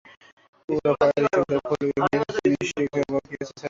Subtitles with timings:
[0.69, 3.57] ওরা পাইলট হিসাবে দক্ষ হলেও, এখনো কিছু জিনিস শেখা বাকি আছে, স্যার।